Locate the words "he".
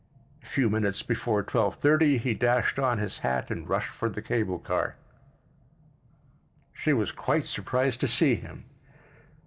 2.17-2.33